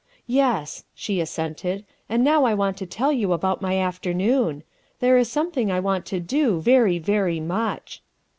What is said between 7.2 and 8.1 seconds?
much.